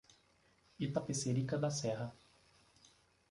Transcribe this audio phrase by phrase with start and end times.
[0.85, 2.11] Itapecerica da Serra